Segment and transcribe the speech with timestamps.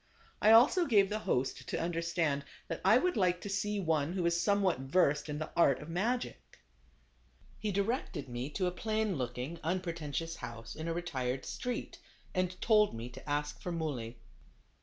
[0.41, 4.23] I also gave the host to understand that I would like to see one who
[4.23, 6.57] was somewhat versed in the art of magic.
[7.59, 11.99] He directed me to a plain looking, un pretentious house, in a retired street,
[12.33, 14.17] and told me to ask for Muley.